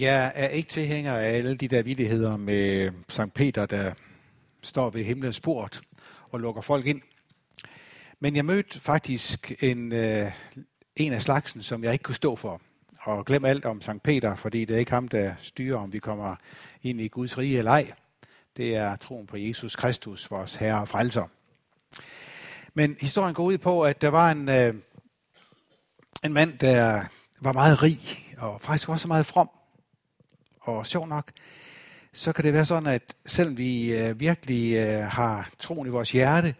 [0.00, 3.92] Jeg er ikke tilhænger af alle de der vidigheder med Sankt Peter, der
[4.62, 5.80] står ved himlens port
[6.30, 7.00] og lukker folk ind.
[8.20, 10.32] Men jeg mødte faktisk en, øh,
[10.96, 12.60] en af slagsen, som jeg ikke kunne stå for.
[13.00, 15.98] Og glem alt om Sankt Peter, fordi det er ikke ham, der styrer, om vi
[15.98, 16.36] kommer
[16.82, 17.92] ind i Guds rige eller ej.
[18.56, 21.28] Det er troen på Jesus Kristus, vores Herre og Frelser.
[22.74, 24.74] Men historien går ud på, at der var en, øh,
[26.24, 27.04] en mand, der
[27.40, 28.00] var meget rig,
[28.38, 29.50] og faktisk også meget from.
[30.60, 31.32] Og sjov nok,
[32.12, 36.12] så kan det være sådan, at selvom vi øh, virkelig øh, har troen i vores
[36.12, 36.54] hjerte,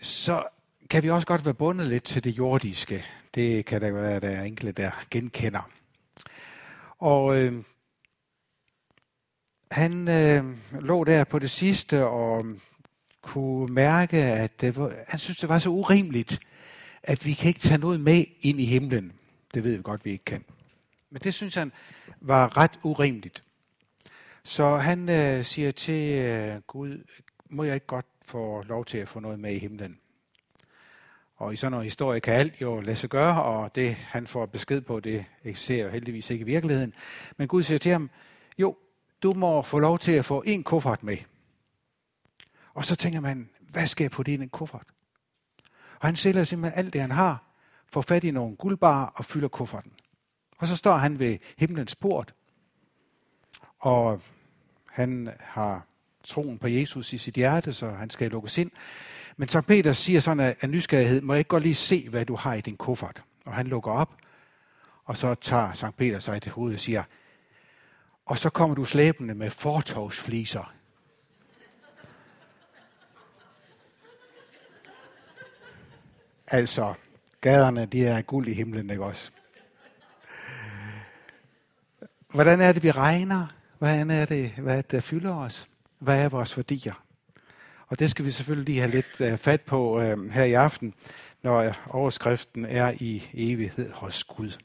[0.00, 0.44] så
[0.90, 3.04] kan vi også godt være bundet lidt til det jordiske.
[3.34, 5.70] Det kan der være, der er enkelte, der genkender.
[6.98, 7.62] Og øh,
[9.70, 10.44] han øh,
[10.80, 12.46] lå der på det sidste og
[13.22, 16.40] kunne mærke, at det var, han synes, det var så urimeligt,
[17.02, 19.12] at vi kan ikke tage noget med ind i himlen.
[19.54, 20.44] Det ved vi godt, vi ikke kan.
[21.10, 21.72] Men det synes han
[22.20, 23.44] var ret urimeligt.
[24.42, 27.04] Så han øh, siger til øh, Gud,
[27.50, 29.98] må jeg ikke godt få lov til at få noget med i himlen?
[31.36, 34.46] Og i sådan en historie kan alt jo lade sig gøre, og det han får
[34.46, 36.94] besked på, det eksisterer jo heldigvis ikke i virkeligheden.
[37.36, 38.10] Men Gud siger til ham,
[38.58, 38.76] jo,
[39.22, 41.16] du må få lov til at få en kuffert med.
[42.74, 44.86] Og så tænker man, hvad skal jeg putte i en kuffert?
[46.00, 47.44] Og han sælger simpelthen alt det, han har,
[47.92, 49.92] får fat i nogle guldbarer og fylder kufferten.
[50.58, 52.34] Og så står han ved himlens port,
[53.78, 54.22] og
[54.86, 55.86] han har
[56.24, 58.70] troen på Jesus i sit hjerte, så han skal lukkes ind.
[59.36, 62.24] Men Sankt Peter siger sådan af, af nysgerrighed, må jeg ikke godt lige se, hvad
[62.24, 63.22] du har i din kuffert?
[63.44, 64.16] Og han lukker op,
[65.04, 67.02] og så tager Sankt Peter sig til hovedet og siger,
[68.26, 70.74] og så kommer du slæbende med fortovsfliser.
[76.50, 76.94] altså,
[77.40, 79.30] gaderne, de er guld i himlen, ikke også?
[82.32, 83.46] Hvordan er det, vi regner?
[83.78, 85.68] Hvordan er det, hvad der fylder os?
[85.98, 87.04] Hvad er vores værdier?
[87.86, 90.94] Og det skal vi selvfølgelig lige have lidt øh, fat på øh, her i aften,
[91.42, 94.58] når overskriften er i evighed hos Gud.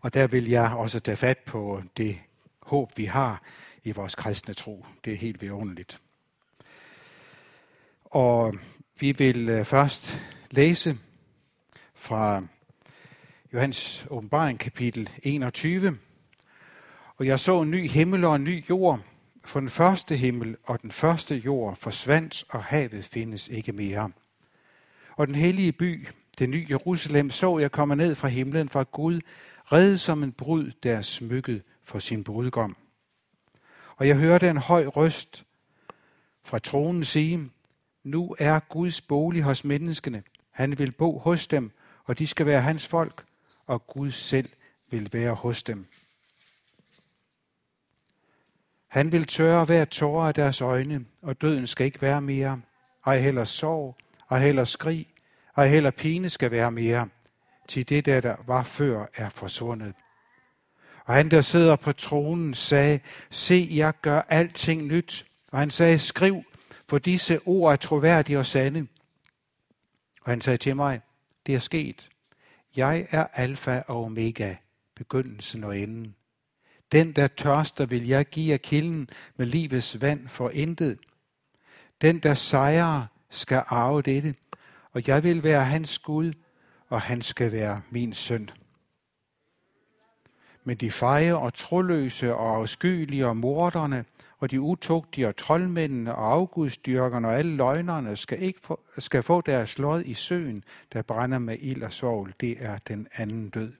[0.00, 2.18] Og der vil jeg også tage fat på det
[2.62, 3.42] håb, vi har
[3.84, 4.86] i vores kristne tro.
[5.04, 6.00] Det er helt vidunderligt.
[8.04, 8.54] Og
[9.00, 10.98] vi vil øh, først læse
[11.94, 12.42] fra
[13.52, 15.98] Johannes åbenbaring kapitel 21.
[17.22, 19.00] Og jeg så en ny himmel og en ny jord,
[19.44, 24.10] for den første himmel og den første jord forsvandt, og havet findes ikke mere.
[25.16, 29.20] Og den hellige by, det nye Jerusalem, så jeg komme ned fra himlen fra Gud,
[29.64, 32.76] reddet som en brud, der er smykket for sin brudgom.
[33.96, 35.44] Og jeg hørte en høj røst
[36.44, 37.50] fra tronen sige,
[38.04, 40.22] nu er Guds bolig hos menneskene.
[40.50, 41.70] Han vil bo hos dem,
[42.04, 43.24] og de skal være hans folk,
[43.66, 44.48] og Gud selv
[44.90, 45.86] vil være hos dem.
[48.92, 52.60] Han vil tørre hver tårer af deres øjne, og døden skal ikke være mere.
[53.06, 53.96] Ej heller sorg,
[54.30, 55.06] ej heller skrig,
[55.56, 57.08] ej heller pine skal være mere,
[57.68, 59.94] til det, der, der var før, er forsvundet.
[61.04, 63.00] Og han, der sidder på tronen, sagde,
[63.30, 65.26] se, jeg gør alting nyt.
[65.52, 66.42] Og han sagde, skriv,
[66.88, 68.86] for disse ord er troværdige og sande.
[70.22, 71.00] Og han sagde til mig,
[71.46, 72.08] det er sket.
[72.76, 74.54] Jeg er alfa og omega,
[74.94, 76.14] begyndelsen og enden.
[76.92, 80.98] Den, der tørster, vil jeg give af kilden med livets vand for intet.
[82.02, 84.34] Den, der sejrer, skal arve dette,
[84.92, 86.32] og jeg vil være hans Gud,
[86.88, 88.50] og han skal være min søn.
[90.64, 94.04] Men de feje og troløse og afskyelige og morderne
[94.38, 99.40] og de utugtige og troldmændene og afgudstyrkerne og alle løgnerne skal, ikke få, skal få
[99.40, 102.34] deres lod i søen, der brænder med ild og svovl.
[102.40, 103.72] Det er den anden død.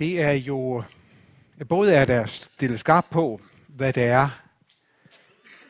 [0.00, 0.82] Det er jo,
[1.68, 4.42] både er der stillet skarp på, hvad det er,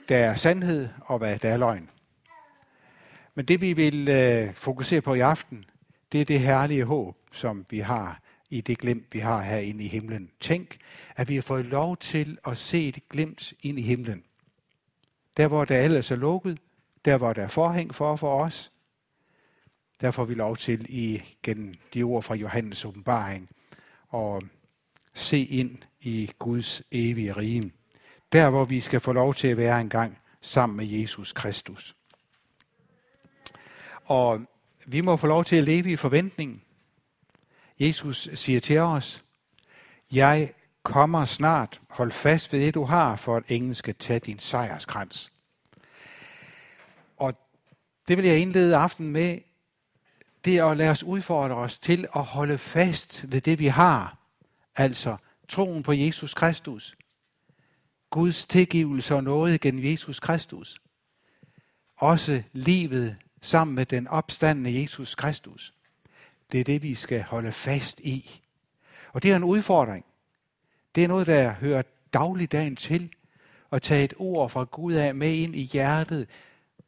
[0.08, 1.90] der er sandhed, og hvad der er løgn.
[3.34, 5.64] Men det vi vil øh, fokusere på i aften,
[6.12, 8.20] det er det herlige håb, som vi har
[8.50, 10.30] i det glimt, vi har herinde i himlen.
[10.40, 10.76] Tænk,
[11.16, 14.24] at vi har fået lov til at se et glimt ind i himlen.
[15.36, 16.58] Der, hvor der ellers er lukket,
[17.04, 18.72] der, hvor der er forhæng for for os,
[20.00, 23.48] der får vi lov til i gennem de ord fra Johannes åbenbaring
[24.10, 24.42] og
[25.14, 27.72] se ind i Guds evige rige.
[28.32, 31.96] Der, hvor vi skal få lov til at være engang sammen med Jesus Kristus.
[34.04, 34.40] Og
[34.86, 36.64] vi må få lov til at leve i forventning.
[37.80, 39.24] Jesus siger til os,
[40.12, 40.52] jeg
[40.82, 41.80] kommer snart.
[41.88, 45.32] Hold fast ved det, du har, for at ingen skal tage din sejrskrans.
[47.16, 47.34] Og
[48.08, 49.38] det vil jeg indlede aften med
[50.44, 54.18] det er at lade os udfordre os til at holde fast ved det, vi har.
[54.76, 55.16] Altså
[55.48, 56.96] troen på Jesus Kristus.
[58.10, 60.80] Guds tilgivelse og noget gennem Jesus Kristus.
[61.96, 65.74] Også livet sammen med den opstandende Jesus Kristus.
[66.52, 68.40] Det er det, vi skal holde fast i.
[69.12, 70.04] Og det er en udfordring.
[70.94, 71.82] Det er noget, der hører
[72.12, 73.10] dagligdagen til.
[73.72, 76.28] At tage et ord fra Gud af med ind i hjertet,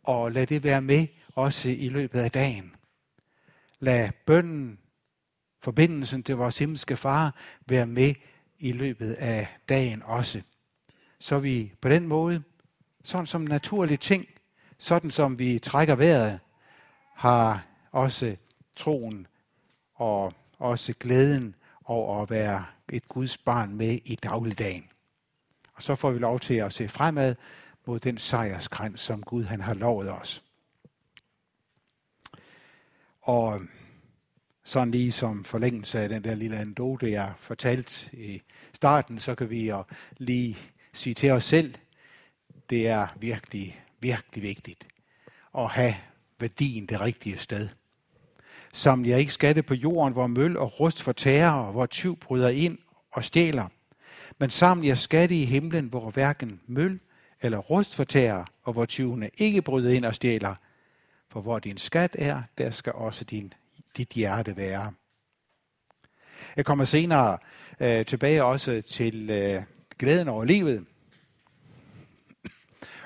[0.02, 2.72] og lade det være med også i løbet af dagen.
[3.82, 4.78] Lad bønden,
[5.60, 7.34] forbindelsen til vores himmelske far,
[7.66, 8.14] være med
[8.58, 10.42] i løbet af dagen også.
[11.18, 12.42] Så vi på den måde,
[13.04, 14.26] sådan som naturlige ting,
[14.78, 16.40] sådan som vi trækker vejret,
[17.14, 18.36] har også
[18.76, 19.26] troen
[19.94, 24.88] og også glæden over at være et Guds barn med i dagligdagen.
[25.74, 27.34] Og så får vi lov til at se fremad
[27.86, 30.44] mod den sejrskrans, som Gud han har lovet os.
[33.22, 33.60] Og
[34.64, 38.42] sådan lige som forlængelse af den der lille anekdote, jeg fortalte i
[38.72, 39.84] starten, så kan vi jo
[40.18, 40.56] lige
[40.92, 41.74] sige til os selv,
[42.70, 44.86] det er virkelig, virkelig vigtigt
[45.58, 45.94] at have
[46.40, 47.68] værdien det rigtige sted.
[48.72, 52.48] Som jeg ikke skatte på jorden, hvor møl og rust fortærer, og hvor tyv bryder
[52.48, 52.78] ind
[53.12, 53.68] og stjæler.
[54.38, 57.00] Men sammen jeg skatte i himlen, hvor hverken møl
[57.42, 60.54] eller rust fortærer, og hvor tyvene ikke bryder ind og stjæler.
[61.32, 63.52] For hvor din skat er, der skal også din,
[63.96, 64.92] dit hjerte være.
[66.56, 67.38] Jeg kommer senere
[67.80, 69.62] øh, tilbage også til øh,
[69.98, 70.84] glæden over livet.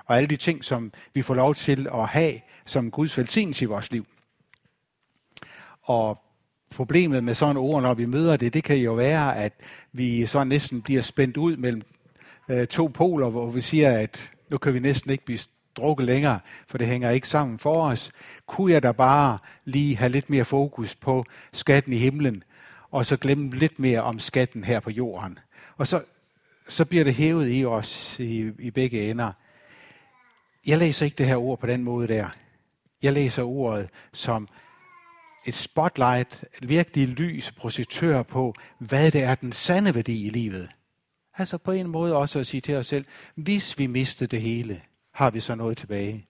[0.04, 3.68] Og alle de ting, som vi får lov til at have som Guds velsignelse i
[3.68, 4.06] vores liv.
[5.82, 6.18] Og
[6.70, 9.52] problemet med sådan ord, når vi møder det, det kan jo være, at
[9.92, 11.82] vi så næsten bliver spændt ud mellem
[12.48, 15.38] øh, to poler, hvor vi siger, at nu kan vi næsten ikke blive
[15.76, 18.12] drukke længere, for det hænger ikke sammen for os.
[18.46, 22.42] Kunne jeg da bare lige have lidt mere fokus på skatten i himlen,
[22.90, 25.38] og så glemme lidt mere om skatten her på jorden.
[25.76, 26.02] Og så,
[26.68, 29.32] så bliver det hævet i os i, i begge ender.
[30.66, 32.28] Jeg læser ikke det her ord på den måde der.
[33.02, 34.48] Jeg læser ordet som
[35.46, 40.68] et spotlight, et virkelig lys projektør på, hvad det er den sande værdi i livet.
[41.38, 44.82] Altså på en måde også at sige til os selv, hvis vi mistede det hele,
[45.16, 46.26] har vi så noget tilbage.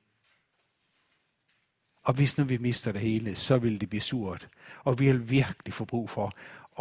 [2.02, 4.48] Og hvis nu vi mister det hele, så vil det blive surt.
[4.84, 6.32] Og vi vil virkelig få brug for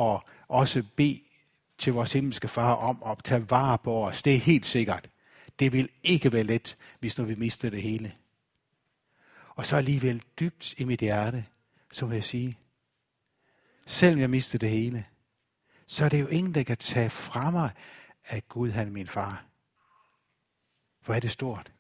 [0.02, 1.22] at også bede
[1.78, 4.24] til vores himmelske far om at tage vare på os.
[4.24, 5.10] Det er helt sikkert.
[5.60, 8.16] Det vil ikke være let, hvis nu vi mister det hele.
[9.50, 11.46] Og så alligevel dybt i mit hjerte,
[11.92, 12.58] så vil jeg sige,
[13.86, 15.06] selvom jeg mister det hele,
[15.88, 17.72] så er det jo ingen, der kan tage fra mig,
[18.26, 19.46] at Gud han er min far.
[21.06, 21.75] Hvor er det stort.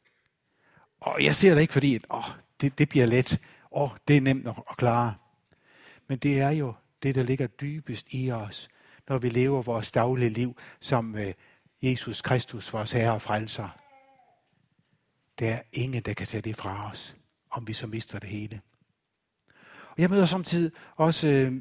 [1.06, 2.24] Og jeg ser det ikke, fordi at, åh,
[2.62, 3.42] det, det bliver let.
[3.72, 5.16] Åh, det er nemt at klare.
[6.08, 6.74] Men det er jo
[7.04, 8.70] det, der ligger dybest i os,
[9.10, 11.34] når vi lever vores daglige liv som øh,
[11.82, 13.70] Jesus Kristus, vores Herre og Frelser.
[15.40, 17.16] Der er ingen, der kan tage det fra os,
[17.52, 18.62] om vi så mister det hele.
[19.90, 21.54] Og jeg møder samtidig også øh,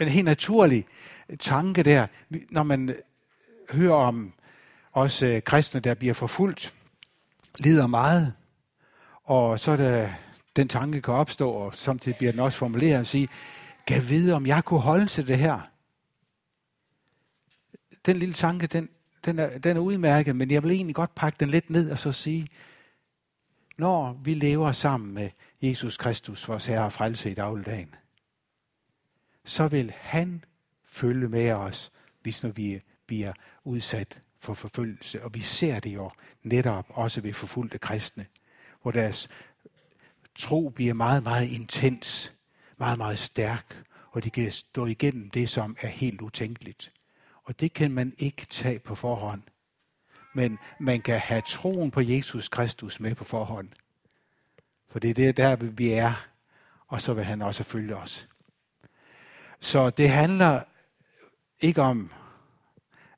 [0.00, 0.86] en helt naturlig
[1.38, 2.06] tanke der,
[2.50, 2.96] når man øh,
[3.70, 4.32] hører om
[4.92, 6.74] også øh, kristne, der bliver forfulgt,
[7.58, 8.34] lider meget,
[9.24, 10.10] og så er der,
[10.56, 13.28] den tanke kan opstå, og samtidig bliver den også formuleret og sige,
[13.86, 15.60] kan vide, om jeg kunne holde til det her?
[18.06, 18.88] Den lille tanke, den,
[19.24, 21.98] den, er, den er udmærket, men jeg vil egentlig godt pakke den lidt ned og
[21.98, 22.48] så sige,
[23.78, 25.30] når vi lever sammen med
[25.62, 27.94] Jesus Kristus, vores Herre og Frelse i dagligdagen,
[29.44, 30.44] så vil han
[30.84, 33.32] følge med os, hvis når vi bliver
[33.64, 35.24] udsat for forfølgelse.
[35.24, 36.10] Og vi ser det jo
[36.42, 38.26] netop også ved forfulgte kristne,
[38.82, 39.28] hvor deres
[40.34, 42.34] tro bliver meget, meget intens,
[42.76, 46.92] meget, meget stærk, og de kan stå igennem det, som er helt utænkeligt.
[47.44, 49.42] Og det kan man ikke tage på forhånd.
[50.34, 53.68] Men man kan have troen på Jesus Kristus med på forhånd.
[54.88, 56.26] For det er det, der vi er,
[56.86, 58.28] og så vil han også følge os.
[59.60, 60.62] Så det handler
[61.60, 62.12] ikke om,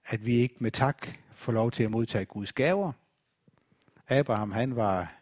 [0.07, 2.93] at vi ikke med tak får lov til at modtage Guds gaver.
[4.09, 5.13] Abraham, han var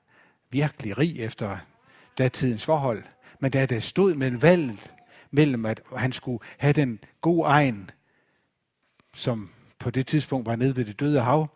[0.51, 1.59] virkelig rig efter
[2.19, 3.03] datidens forhold.
[3.39, 4.93] Men da det stod mellem valget
[5.31, 7.91] mellem, at han skulle have den gode egen,
[9.15, 11.49] som på det tidspunkt var nede ved det døde hav,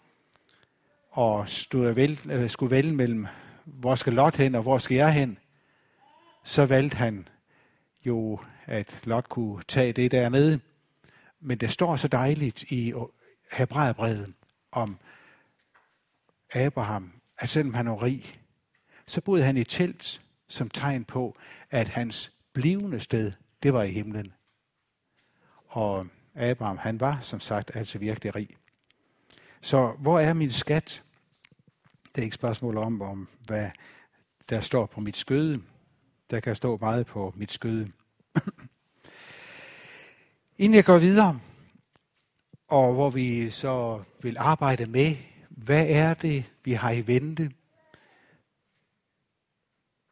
[1.11, 3.27] og stod vel, øh, skulle vælge mellem,
[3.65, 5.39] hvor skal Lot hen, og hvor skal jeg hen,
[6.45, 7.29] så valgte han
[8.07, 10.61] jo, at Lot kunne tage det dernede.
[11.47, 12.95] Men det står så dejligt i
[13.53, 14.35] Hebræerbrevet
[14.73, 14.99] om
[16.55, 18.41] Abraham, at selvom han var rig,
[19.07, 21.37] så boede han i telt som tegn på,
[21.71, 23.33] at hans blivende sted,
[23.63, 24.33] det var i himlen.
[25.67, 28.49] Og Abraham, han var som sagt altså virkelig rig.
[29.61, 31.03] Så hvor er min skat?
[32.15, 33.71] Det er ikke spørgsmål om, om hvad
[34.49, 35.63] der står på mit skøde.
[36.31, 37.93] Der kan stå meget på mit skøde.
[40.59, 41.41] Inden jeg går videre,
[42.69, 45.17] og hvor vi så vil arbejde med,
[45.49, 47.51] hvad er det, vi har i vente?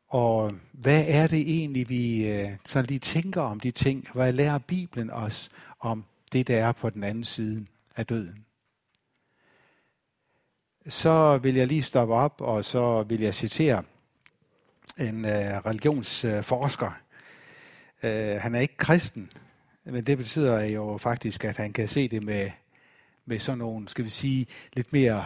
[0.08, 4.08] Og hvad er det egentlig, vi øh, så lige tænker om de ting?
[4.14, 8.46] Hvad lærer Bibelen os om det, der er på den anden side af døden?
[10.88, 13.84] Så vil jeg lige stoppe op, og så vil jeg citere
[14.99, 16.90] en øh, religionsforsker.
[18.02, 19.30] Øh, han er ikke kristen,
[19.85, 22.51] men det betyder jo faktisk, at han kan se det med,
[23.27, 25.25] med sådan nogle, skal vi sige, lidt mere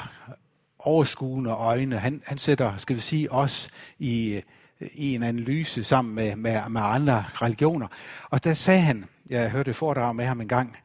[0.78, 1.98] overskuende øjne.
[1.98, 4.42] Han, han sætter, skal vi sige, os i,
[4.80, 7.88] i en analyse sammen med, med, med andre religioner.
[8.30, 10.76] Og der sagde han, jeg hørte et foredrag med ham en gang,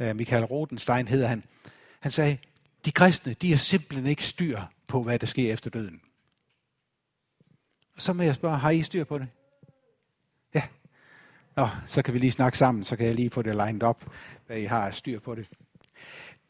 [0.00, 1.44] øh, Michael Rodenstein hedder han,
[2.00, 2.38] han sagde,
[2.84, 6.00] de kristne, de har simpelthen ikke styr på, hvad der sker efter døden.
[7.96, 9.28] Og så må jeg spørge, har I styr på det?
[11.56, 11.62] Ja.
[11.62, 14.12] Nå, så kan vi lige snakke sammen, så kan jeg lige få det lined op,
[14.46, 15.48] hvad I har styr på det.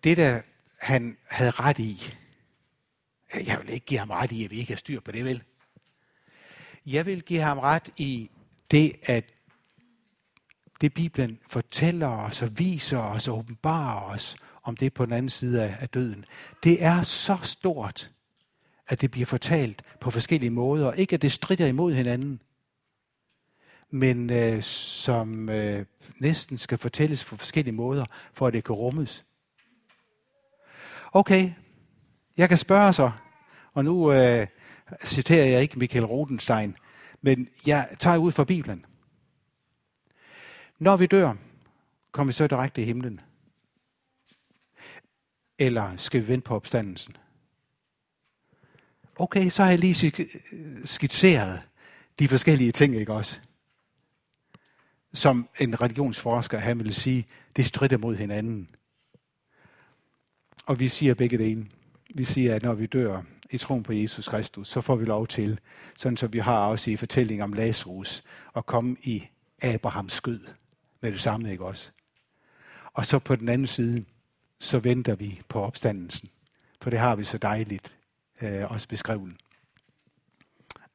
[0.05, 0.41] Det der
[0.81, 2.15] han havde ret i,
[3.47, 5.43] jeg vil ikke give ham ret i, at vi ikke har styr på det, vel?
[6.87, 8.31] Jeg vil give ham ret i
[8.71, 9.33] det, at
[10.81, 15.31] det Bibelen fortæller os og viser os og åbenbarer os om det på den anden
[15.31, 16.25] side af døden,
[16.65, 18.11] det er så stort,
[18.89, 20.93] at det bliver fortalt på forskellige måder.
[20.93, 22.43] Ikke at det strider imod hinanden,
[23.91, 25.87] men øh, som øh,
[26.19, 29.25] næsten skal fortælles på forskellige måder, for at det kan rummes.
[31.13, 31.53] Okay,
[32.37, 33.11] jeg kan spørge så,
[33.73, 34.47] og nu øh,
[35.05, 36.77] citerer jeg ikke Michael Rodenstein,
[37.23, 38.85] men jeg tager ud fra Bibelen.
[40.79, 41.35] Når vi dør,
[42.13, 43.21] kommer vi så direkte i himlen?
[45.59, 47.17] Eller skal vi vente på opstandelsen?
[49.19, 50.13] Okay, så har jeg lige
[50.85, 51.63] skitseret
[52.19, 53.41] de forskellige ting, ikke også?
[55.17, 58.71] Som en religionsforsker, han vil sige, det strider mod hinanden.
[60.67, 61.67] Og vi siger begge dele.
[62.15, 65.27] Vi siger, at når vi dør i troen på Jesus Kristus, så får vi lov
[65.27, 65.61] til,
[65.97, 68.23] sådan som vi har også i fortællingen om Lazarus,
[68.57, 69.29] at komme i
[69.63, 70.41] Abrahams skød
[71.01, 71.91] med det samme, ikke også?
[72.93, 74.05] Og så på den anden side,
[74.61, 76.29] så venter vi på opstandelsen.
[76.83, 77.97] For det har vi så dejligt
[78.43, 79.33] øh, også beskrevet.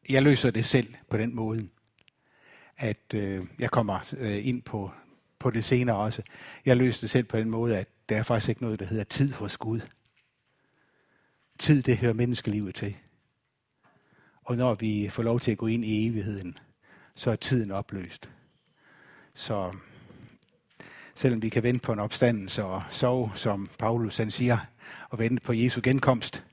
[0.10, 1.70] Jeg løser det selv på den måde,
[2.82, 4.92] at øh, jeg kommer øh, ind på,
[5.40, 6.22] på det senere også.
[6.66, 9.04] Jeg løste det selv på den måde, at der er faktisk ikke noget, der hedder
[9.04, 9.80] tid hos Gud.
[11.60, 12.96] Tid, det hører menneskelivet til.
[14.44, 16.58] Og når vi får lov til at gå ind i evigheden,
[17.16, 18.30] så er tiden opløst.
[19.34, 19.76] Så
[21.16, 24.58] selvom vi kan vente på en opstandelse og sove, som Paulus han siger,
[25.10, 26.44] og vente på Jesu genkomst,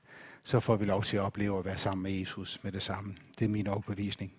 [0.43, 3.17] så får vi lov til at opleve at være sammen med Jesus med det samme.
[3.39, 4.38] Det er min overbevisning.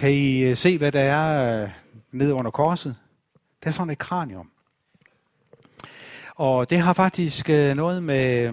[0.00, 1.68] Kan I øh, se, hvad der er øh,
[2.12, 2.96] ned nede under korset?
[3.62, 4.50] Det er sådan et kranium.
[6.34, 8.52] Og det har faktisk øh, noget med,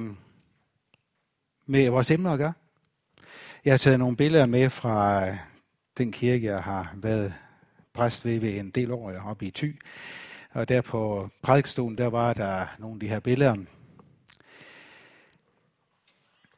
[1.65, 2.53] med vores emner at gøre.
[3.65, 5.25] Jeg har taget nogle billeder med fra
[5.97, 7.33] den kirke, jeg har været
[7.93, 9.81] præst ved ved en del år oppe i Thy.
[10.51, 13.55] Og der på prædikstolen, der var der nogle af de her billeder.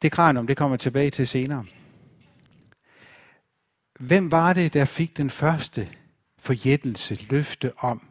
[0.01, 1.65] Det kranium, det kommer tilbage til senere.
[3.99, 5.89] Hvem var det, der fik den første
[6.37, 8.07] forjættelse, løfte om,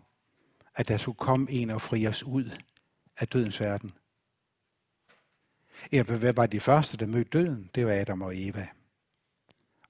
[0.75, 2.51] at der skulle komme en og fri os ud
[3.17, 3.93] af dødens verden?
[5.93, 7.71] Ja, hvad var de første, der mødte døden?
[7.75, 8.69] Det var Adam og Eva.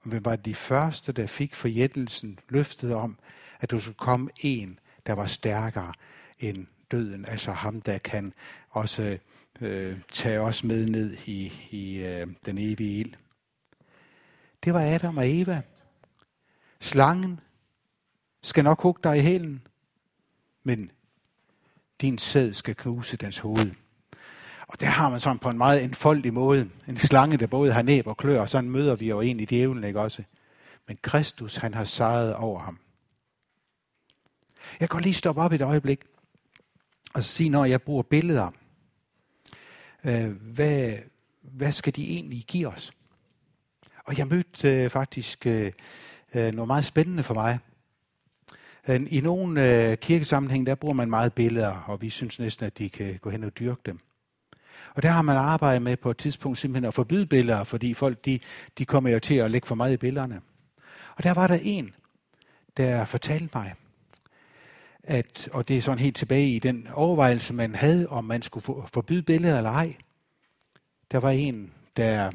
[0.01, 3.19] Og hvem var de første, der fik forjættelsen, løftet om,
[3.59, 5.93] at der skulle komme en, der var stærkere
[6.39, 8.33] end døden, altså ham, der kan
[8.69, 9.17] også
[9.61, 13.13] øh, tage os med ned i, i øh, den evige ild.
[14.63, 15.61] Det var Adam og Eva.
[16.81, 17.39] Slangen
[18.43, 19.67] skal nok hugge dig i hælen,
[20.63, 20.91] men
[22.01, 23.71] din sæd skal knuse dens hoved.
[24.67, 27.81] Og der har man sådan på en meget enfoldig måde en slange, der både har
[27.81, 30.23] næb og klør, og sådan møder vi jo egentlig djævlen, ikke også?
[30.87, 32.79] Men Kristus, han har sejret over ham.
[34.79, 36.05] Jeg kan lige stoppe op et øjeblik
[37.13, 38.51] og sige, når jeg bruger billeder,
[40.03, 40.93] øh, hvad,
[41.41, 42.91] hvad skal de egentlig give os?
[44.05, 45.71] Og jeg mødte øh, faktisk øh,
[46.33, 47.59] øh, noget meget spændende for mig.
[48.87, 52.77] Øh, I nogle øh, kirkesammenhæng, der bruger man meget billeder, og vi synes næsten, at
[52.77, 53.99] de kan gå hen og dyrke dem.
[54.95, 58.25] Og der har man arbejdet med på et tidspunkt simpelthen at forbyde billeder, fordi folk
[58.25, 58.39] de,
[58.77, 60.41] de kommer jo til at lægge for meget i billederne.
[61.15, 61.93] Og der var der en,
[62.77, 63.73] der fortalte mig,
[65.03, 68.63] at, og det er sådan helt tilbage i den overvejelse, man havde, om man skulle
[68.93, 69.95] forbyde billeder eller ej.
[71.11, 72.31] Der var en, der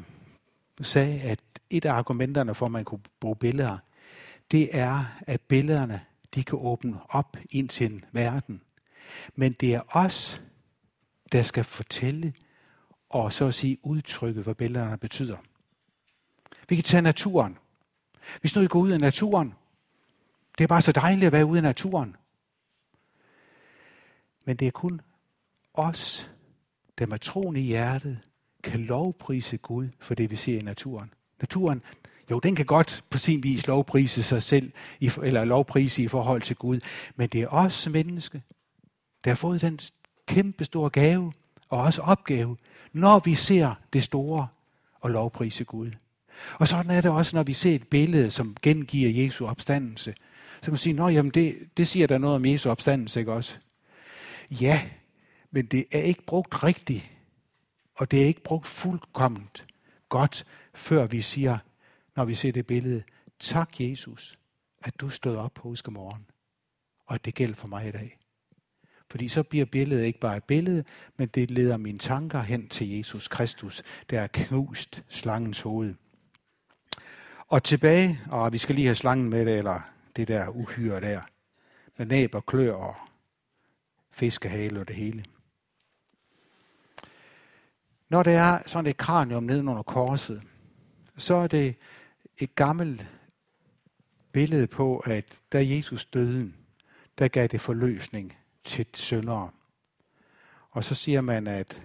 [0.83, 1.39] sagde, at
[1.69, 3.77] et af argumenterne for, at man kunne bruge billeder,
[4.51, 6.01] det er, at billederne
[6.35, 8.61] de kan åbne op ind til en verden.
[9.35, 10.41] Men det er os,
[11.31, 12.33] der skal fortælle
[13.09, 15.37] og så at sige udtrykke, hvad billederne betyder.
[16.69, 17.57] Vi kan tage naturen.
[18.41, 19.53] Hvis nu I går ud i naturen,
[20.57, 22.15] det er bare så dejligt at være ude i naturen.
[24.45, 25.01] Men det er kun
[25.73, 26.31] os,
[26.97, 28.19] der med troen i hjertet
[28.65, 31.13] kan lovprise Gud for det, vi ser i naturen.
[31.41, 31.81] Naturen,
[32.31, 34.71] jo, den kan godt på sin vis lovprise sig selv,
[35.23, 36.79] eller lovprise i forhold til Gud,
[37.15, 38.41] men det er os menneske,
[39.23, 39.79] der har fået den
[40.27, 41.33] kæmpe store gave,
[41.69, 42.57] og også opgave,
[42.93, 44.47] når vi ser det store
[45.01, 45.91] og lovprise Gud.
[46.53, 50.13] Og sådan er det også, når vi ser et billede, som gengiver Jesu opstandelse.
[50.55, 53.57] Så kan man sige, at det, det siger der noget om Jesu opstandelse, ikke også?
[54.51, 54.81] Ja,
[55.51, 57.11] men det er ikke brugt rigtigt,
[57.95, 59.65] og det er ikke brugt fuldkomment
[60.09, 61.57] godt, før vi siger,
[62.15, 63.03] når vi ser det billede,
[63.39, 64.39] tak Jesus,
[64.83, 66.25] at du stod op på morgen,
[67.05, 68.17] og at det gælder for mig i dag.
[69.09, 70.83] Fordi så bliver billedet ikke bare et billede,
[71.17, 75.93] men det leder mine tanker hen til Jesus Kristus, der er knust slangens hoved.
[77.47, 79.81] Og tilbage, og vi skal lige have slangen med det, eller
[80.15, 81.21] det der uhyre der,
[81.97, 82.95] med næb og klør og
[84.11, 85.25] fiskehale og det hele.
[88.09, 90.41] Når der er sådan et kranium nede under korset,
[91.17, 91.75] så er det
[92.37, 93.07] et gammelt
[94.31, 96.53] billede på, at da Jesus døde,
[97.17, 99.49] der gav det forløsning til syndere.
[100.71, 101.81] Og så siger man, at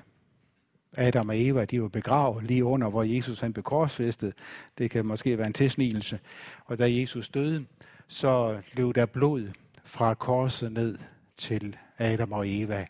[0.97, 4.35] Adam og Eva, de var begravet lige under, hvor Jesus han blev korsfæstet.
[4.79, 6.21] Det kan måske være en tilsnigelse.
[6.64, 7.66] Og da Jesus døde,
[8.09, 9.51] så løb der blod
[9.85, 10.99] fra korset ned
[11.37, 12.87] til Adam og Eva,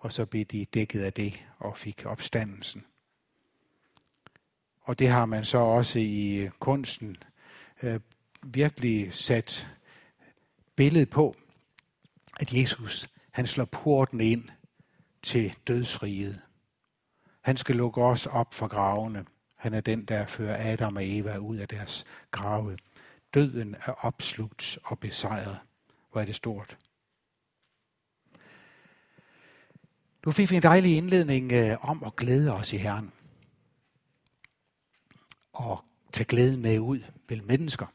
[0.00, 2.84] og så blev de dækket af det og fik opstandelsen.
[4.80, 7.16] Og det har man så også i øh, kunsten
[7.82, 8.00] øh,
[8.42, 9.68] virkelig sat
[10.76, 11.36] billedet på,
[12.40, 14.48] at Jesus han slår porten ind
[15.22, 16.40] til dødsriget.
[17.40, 19.24] Han skal lukke os op for gravene.
[19.56, 22.78] Han er den, der fører Adam og Eva ud af deres grave.
[23.34, 25.58] Døden er opslugt og besejret.
[26.12, 26.78] Hvor er det stort.
[30.26, 33.12] Nu fik vi en dejlig indledning øh, om at glæde os i Herren.
[35.52, 37.86] Og tage glæden med ud mellem mennesker.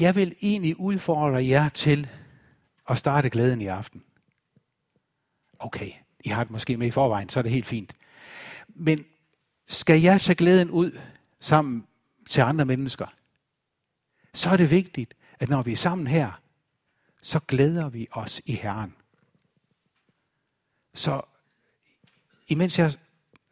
[0.00, 2.08] Jeg vil egentlig udfordre jer til
[2.88, 4.02] at starte glæden i aften.
[5.58, 5.90] Okay,
[6.24, 7.96] I har det måske med i forvejen, så er det helt fint.
[8.68, 9.04] Men
[9.66, 10.98] skal jeg tage glæden ud
[11.40, 11.86] sammen
[12.28, 13.06] til andre mennesker,
[14.34, 16.42] så er det vigtigt, at når vi er sammen her,
[17.22, 18.94] så glæder vi os i Herren.
[20.94, 21.22] Så
[22.48, 22.92] imens jeg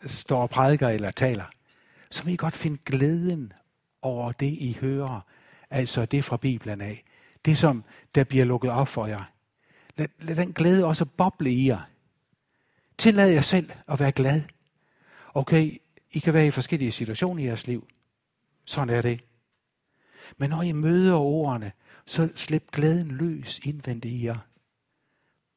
[0.07, 1.45] står og prædiker eller taler,
[2.11, 3.53] så må I godt finde glæden
[4.03, 5.21] over det, I hører.
[5.71, 7.05] Altså det fra Bibelen af.
[7.45, 9.25] Det, som der bliver lukket op for jer.
[9.97, 11.91] Lad, lad den glæde også boble i jer.
[12.99, 14.43] Tillad jer selv at være glad.
[15.35, 15.71] Okay,
[16.13, 17.89] I kan være i forskellige situationer i jeres liv.
[18.65, 19.21] Sådan er det.
[20.37, 21.73] Men når I møder ordene,
[22.07, 24.39] så slip glæden løs indvendigt i jer.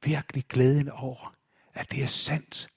[0.03, 1.35] Virkelig glæden over,
[1.73, 2.69] at det er sandt,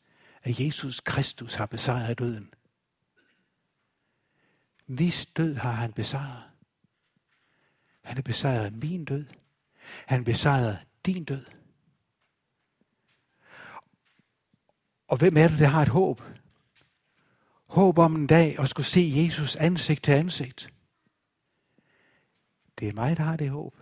[0.42, 2.54] at Jesus Kristus har besejret døden.
[4.86, 6.42] Hvis død har han besejret.
[8.02, 9.24] Han har besejret min død.
[10.06, 11.44] Han besejrer din død.
[15.08, 16.22] Og hvem er det, der har et håb?
[17.66, 20.74] Håb om en dag at skulle se Jesus ansigt til ansigt.
[22.78, 23.76] Det er mig, der har det håb.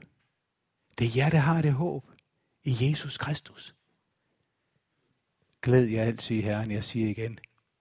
[0.99, 2.11] Det er jer, der har det håb
[2.65, 3.74] i Jesus Kristus.
[5.65, 6.71] Glæd jer altid, Herren.
[6.71, 7.39] Jeg siger igen,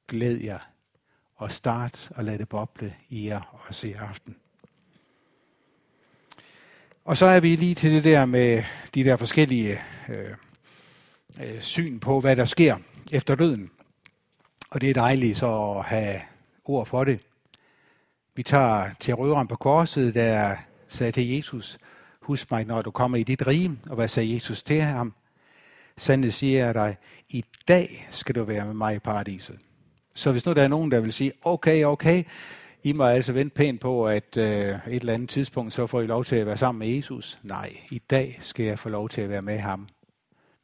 [0.07, 0.59] glæd jer
[1.35, 4.35] og start og lad det boble i jer også i aften.
[7.05, 8.63] Og så er vi lige til det der med
[8.95, 10.29] de der forskellige øh,
[11.41, 12.77] øh, syn på, hvad der sker
[13.11, 13.71] efter døden.
[14.69, 16.21] Og det er dejligt så at have
[16.65, 17.19] ord for det.
[18.35, 20.55] Vi tager til røveren på korset, der
[20.87, 21.77] sagde til Jesus,
[22.21, 23.79] husk mig, når du kommer i dit rige.
[23.89, 25.13] Og hvad sagde Jesus til ham?
[25.97, 26.97] Sandelig siger jeg dig,
[27.29, 29.59] i dag skal du være med mig i paradiset.
[30.15, 32.23] Så hvis nu der er nogen, der vil sige, okay, okay,
[32.83, 36.05] I må altså vente pænt på, at øh, et eller andet tidspunkt, så får I
[36.05, 37.39] lov til at være sammen med Jesus.
[37.43, 39.87] Nej, i dag skal jeg få lov til at være med ham.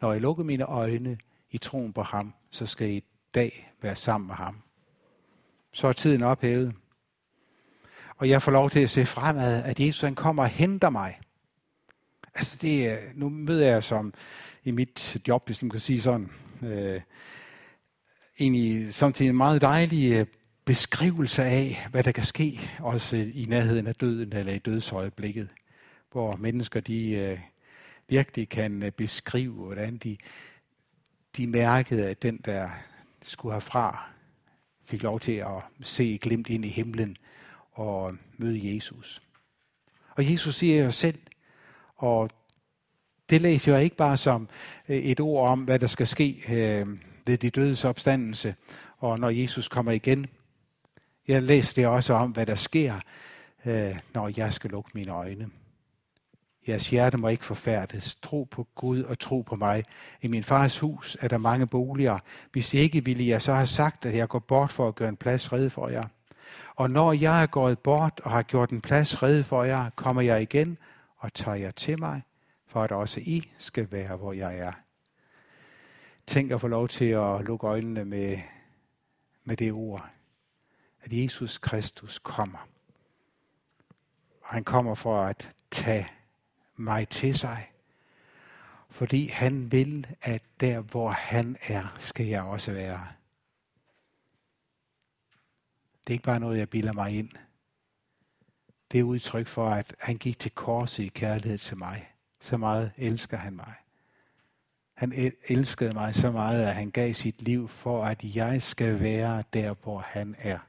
[0.01, 1.17] Når jeg lukker mine øjne
[1.51, 3.03] i troen på ham, så skal I i
[3.35, 4.61] dag være sammen med ham.
[5.71, 6.75] Så er tiden ophævet.
[8.17, 11.19] Og jeg får lov til at se fremad, at Jesus han kommer og henter mig.
[12.35, 14.13] Altså det, nu møder jeg som
[14.63, 17.01] i mit job, hvis man kan sige sådan, øh,
[18.39, 20.25] egentlig samtidig en meget dejlig øh,
[20.65, 25.49] beskrivelse af, hvad der kan ske, også i nærheden af døden eller i dødsøjeblikket,
[26.11, 27.39] hvor mennesker de øh,
[28.07, 30.17] virkelig kan øh, beskrive, hvordan de,
[31.37, 32.69] de mærkede, at den, der
[33.21, 34.09] skulle herfra,
[34.85, 37.17] fik lov til at se glimt ind i himlen
[37.71, 39.21] og møde Jesus.
[40.15, 41.19] Og Jesus siger jo selv,
[41.95, 42.29] og
[43.29, 44.49] det læser jeg ikke bare som
[44.89, 46.87] øh, et ord om, hvad der skal ske øh,
[47.25, 48.55] ved de dødes opstandelse,
[48.97, 50.27] og når Jesus kommer igen.
[51.27, 52.95] Jeg læser det også om, hvad der sker,
[53.65, 55.49] øh, når jeg skal lukke mine øjne.
[56.67, 58.15] Jeres hjerte må ikke forfærdes.
[58.15, 59.83] Tro på Gud og tro på mig.
[60.21, 62.19] I min fars hus er der mange boliger.
[62.51, 65.17] Hvis ikke ville jeg så have sagt, at jeg går bort for at gøre en
[65.17, 66.03] plads red for jer.
[66.75, 70.21] Og når jeg er gået bort og har gjort en plads red for jer, kommer
[70.21, 70.77] jeg igen
[71.17, 72.21] og tager jer til mig,
[72.69, 74.71] for at også I skal være, hvor jeg er.
[76.27, 78.38] Tænk at få lov til at lukke øjnene med,
[79.43, 80.10] med det ord,
[81.01, 82.67] at Jesus Kristus kommer.
[84.41, 86.08] Og han kommer for at tage
[86.75, 87.71] mig til sig,
[88.89, 93.08] fordi han vil, at der hvor han er, skal jeg også være.
[96.01, 97.29] Det er ikke bare noget, jeg bilder mig ind.
[98.91, 102.10] Det er udtryk for, at han gik til korset i kærlighed til mig.
[102.41, 103.73] Så meget elsker han mig.
[104.93, 109.43] Han elskede mig så meget, at han gav sit liv for, at jeg skal være
[109.54, 110.60] der, hvor han er.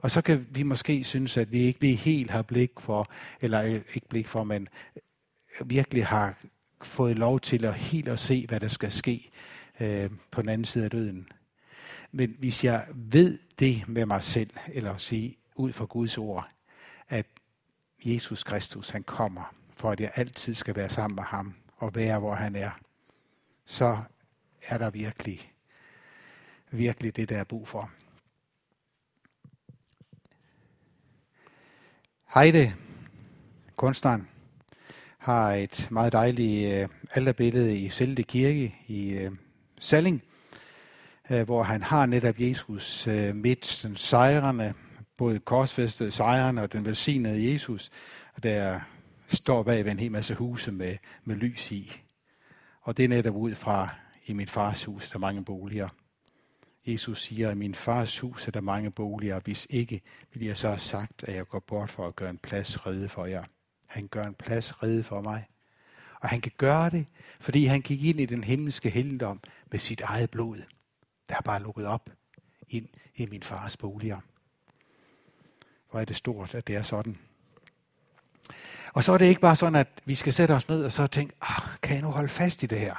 [0.00, 3.06] Og så kan vi måske synes, at vi ikke lige helt har blik for,
[3.40, 4.68] eller øh, ikke blik for, men
[5.60, 6.38] øh, virkelig har
[6.82, 9.30] fået lov til at helt at se, hvad der skal ske
[9.80, 11.28] øh, på den anden side af døden.
[12.12, 16.48] Men hvis jeg ved det med mig selv, eller at sige ud fra Guds ord,
[17.08, 17.26] at
[18.04, 22.18] Jesus Kristus han kommer, for at jeg altid skal være sammen med ham og være,
[22.18, 22.70] hvor han er,
[23.64, 23.98] så
[24.66, 25.52] er der virkelig,
[26.70, 27.90] virkelig det, der er brug for.
[32.34, 32.74] Heide,
[33.76, 34.28] kunstneren,
[35.18, 39.32] har et meget dejligt øh, alterbillede i Selde Kirke i øh,
[39.78, 40.22] Salling,
[41.30, 44.74] øh, hvor han har netop Jesus øh, midt den sejrende,
[45.18, 47.90] både korsfæstede sejrende og den velsignede Jesus,
[48.42, 48.80] der
[49.32, 52.02] står bag ved en hel masse huse med, med lys i.
[52.80, 53.88] Og det er netop ud fra,
[54.24, 55.88] i mit fars hus, der er mange boliger.
[56.86, 60.00] Jesus siger, at i min fars hus er der mange boliger, hvis ikke
[60.32, 63.08] vil jeg så have sagt, at jeg går bort for at gøre en plads rede
[63.08, 63.44] for jer.
[63.86, 65.46] Han gør en plads rede for mig.
[66.20, 67.06] Og han kan gøre det,
[67.40, 69.40] fordi han gik ind i den himmelske helligdom
[69.70, 70.62] med sit eget blod.
[71.28, 72.10] Der er bare lukket op
[72.68, 74.20] ind i min fars boliger.
[75.90, 77.18] Hvor er det stort, at det er sådan.
[78.94, 81.06] Og så er det ikke bare sådan, at vi skal sætte os ned og så
[81.06, 82.94] tænke, ah, kan jeg nu holde fast i det her?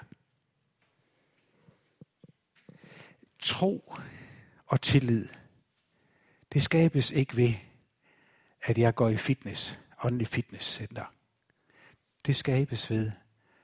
[3.39, 3.93] Tro
[4.67, 5.27] og tillid,
[6.53, 7.53] det skabes ikke ved,
[8.61, 11.05] at jeg går i fitness, åndelig fitnesscenter.
[12.25, 13.11] Det skabes ved,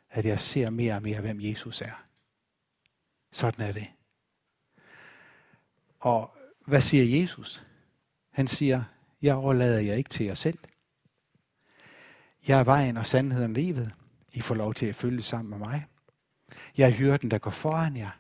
[0.10, 2.06] at jeg ser mere og mere, hvem Jesus er.
[3.32, 3.88] Sådan er det.
[6.00, 7.64] Og hvad siger Jesus?
[8.30, 8.84] Han siger,
[9.22, 10.58] jeg overlader jer ikke til jer selv.
[12.48, 13.92] Jeg er vejen og sandheden og livet.
[14.34, 15.86] I får lov til at følge sammen med mig.
[16.78, 18.20] Jeg er hyrden, der går foran jer.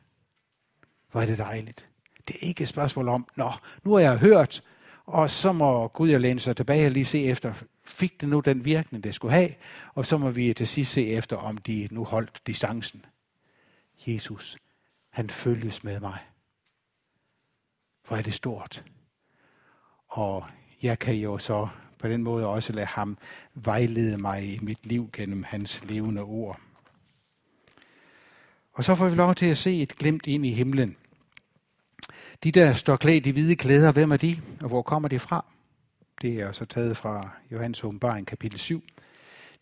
[1.11, 1.89] Hvor er det dejligt.
[2.27, 3.51] Det er ikke et spørgsmål om, nå,
[3.83, 4.63] nu har jeg hørt,
[5.05, 8.39] og så må Gud jeg læne sig tilbage og lige se efter, fik det nu
[8.39, 9.49] den virkning, det skulle have,
[9.95, 13.05] og så må vi til sidst se efter, om de nu holdt distancen.
[14.07, 14.57] Jesus,
[15.09, 16.19] han følges med mig.
[18.07, 18.83] Hvor er det stort.
[20.07, 20.45] Og
[20.81, 21.67] jeg kan jo så
[21.99, 23.17] på den måde også lade ham
[23.53, 26.59] vejlede mig i mit liv gennem hans levende ord.
[28.73, 30.95] Og så får vi lov til at se et glimt ind i himlen.
[32.43, 35.45] De der står klædt i hvide klæder, hvem er de, og hvor kommer de fra?
[36.21, 38.83] Det er så taget fra Johannes åbenbaring kapitel 7.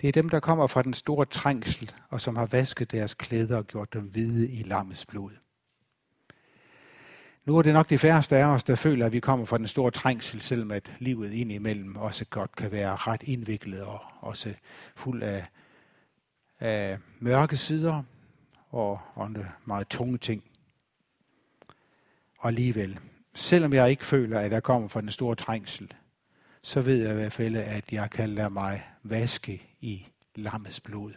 [0.02, 3.58] Det er dem, der kommer fra den store trængsel, og som har vasket deres klæder
[3.58, 5.32] og gjort dem hvide i lammets blod.
[7.48, 9.68] Nu er det nok de færreste af os, der føler, at vi kommer fra den
[9.68, 14.54] store trængsel, selvom at livet indimellem også godt kan være ret indviklet og også
[14.96, 15.46] fuld af,
[16.60, 18.04] af mørke sider
[18.70, 20.44] og andre meget tunge ting.
[22.40, 23.00] Og alligevel,
[23.34, 25.94] selvom jeg ikke føler, at jeg kommer fra den store trængsel,
[26.62, 31.14] så ved jeg i hvert fald, at jeg kan lade mig vaske i lammets blod.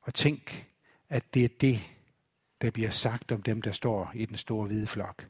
[0.00, 0.66] Og tænk,
[1.08, 1.80] at det er det,
[2.62, 5.26] der bliver sagt om dem, der står i den store hvide flok.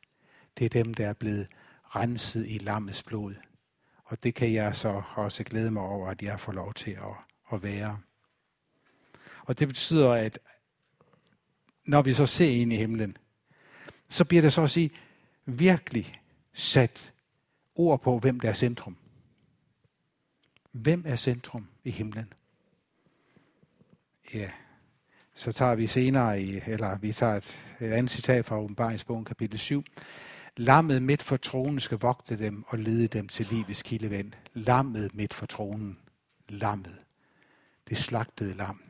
[0.59, 1.47] Det er dem, der er blevet
[1.85, 3.35] renset i lammets blod.
[4.05, 7.15] Og det kan jeg så også glæde mig over, at jeg får lov til at,
[7.53, 8.01] at være.
[9.45, 10.39] Og det betyder, at
[11.85, 13.17] når vi så ser ind i himlen,
[14.09, 14.91] så bliver det så at sige
[15.45, 16.13] virkelig
[16.53, 17.13] sat
[17.75, 18.97] ord på, hvem der er centrum.
[20.73, 22.33] Hvem er centrum i himlen?
[24.35, 24.51] Ja,
[25.37, 29.59] så tager vi senere, i, eller vi tager et, et andet citat fra åbenbaringsbogen kapitel
[29.59, 29.85] 7.
[30.57, 34.33] Lammet midt for tronen skal vogte dem og lede dem til livets kildevand.
[34.55, 35.99] Lammet midt for tronen.
[36.49, 36.99] Lammet.
[37.89, 38.83] Det slagtede lam,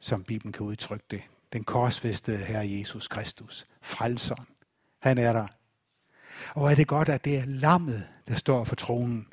[0.00, 1.22] som Bibelen kan udtrykke det.
[1.52, 3.66] Den korsfæstede Herre Jesus Kristus.
[3.82, 4.46] Frelseren.
[4.98, 5.46] Han er der.
[6.54, 9.26] Og er det godt, at det er lammet, der står for tronen.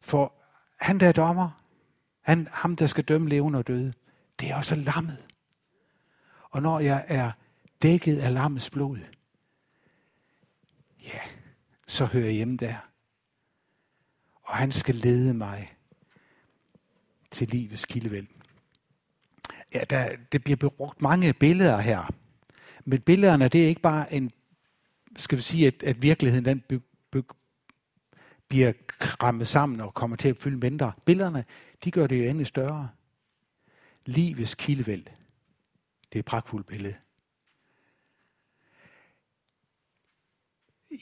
[0.00, 0.32] For
[0.80, 1.62] han der er dommer,
[2.20, 3.92] han, ham der skal dømme levende og døde,
[4.42, 5.26] det er også lammet.
[6.50, 7.32] Og når jeg er
[7.82, 8.98] dækket af lammets blod,
[11.02, 11.18] ja,
[11.86, 12.76] så hører jeg hjemme der.
[14.42, 15.72] Og han skal lede mig
[17.30, 18.26] til livets kildevæld.
[19.74, 22.14] Ja, der, det bliver brugt mange billeder her.
[22.84, 24.30] Men billederne, det er ikke bare en,
[25.16, 27.22] skal vi sige, at, at virkeligheden den be, be,
[28.48, 30.92] bliver krammet sammen og kommer til at fylde mindre.
[31.04, 31.44] Billederne,
[31.84, 32.88] de gør det jo endnu større.
[34.04, 35.04] Livets kildevæld.
[36.12, 36.96] Det er et pragtfuldt billede.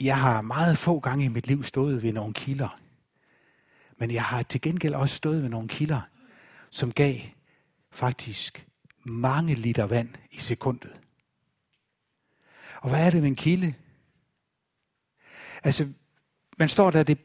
[0.00, 2.80] Jeg har meget få gange i mit liv stået ved nogle kilder.
[3.96, 6.00] Men jeg har til gengæld også stået ved nogle kilder,
[6.70, 7.14] som gav
[7.90, 8.66] faktisk
[9.04, 10.92] mange liter vand i sekundet.
[12.80, 13.74] Og hvad er det med en kilde?
[15.62, 15.92] Altså,
[16.58, 17.18] man står der, det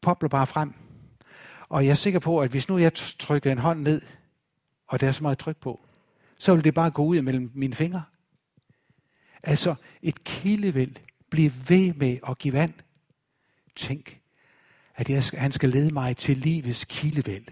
[0.00, 0.72] popler bare frem.
[1.68, 4.02] Og jeg er sikker på, at hvis nu jeg trykker en hånd ned,
[4.94, 5.80] og der er så meget tryk på,
[6.38, 8.02] så vil det bare gå ud mellem mine fingre.
[9.42, 10.96] Altså, et kildevæld
[11.30, 12.72] bliver ved med at give vand.
[13.76, 14.20] Tænk,
[14.94, 17.44] at jeg skal, han skal lede mig til livets kildevæld.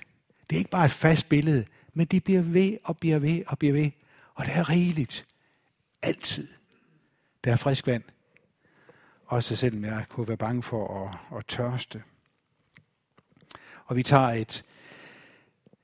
[0.51, 3.59] Det er ikke bare et fast billede, men det bliver ved og bliver ved og
[3.59, 3.91] bliver ved.
[4.35, 5.27] Og det er rigeligt.
[6.03, 6.49] Altid.
[7.45, 8.03] Der er frisk vand.
[9.27, 12.03] Også selvom jeg kunne være bange for at, at tørste.
[13.87, 14.65] Og vi tager et,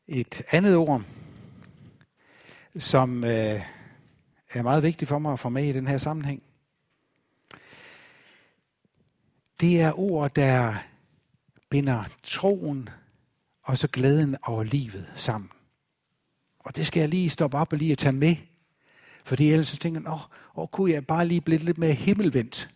[0.06, 1.02] et andet ord,
[2.78, 3.60] som øh,
[4.50, 6.42] er meget vigtigt for mig at få med i den her sammenhæng.
[9.60, 10.74] Det er ord, der
[11.70, 12.88] binder troen
[13.62, 15.50] og så glæden over livet sammen.
[16.58, 18.36] Og det skal jeg lige stoppe op og lige tage med.
[19.24, 20.20] Fordi ellers så tænker jeg, åh,
[20.56, 22.70] åh, kunne jeg bare lige blive lidt mere himmelvendt.